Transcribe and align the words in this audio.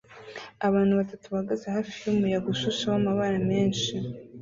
Abantu 0.67 0.93
batatu 0.99 1.25
bahagaze 1.33 1.65
hafi 1.75 1.91
yumuyaga 2.07 2.47
ushushe 2.55 2.83
wamabara 2.91 3.37
menshi 3.49 3.93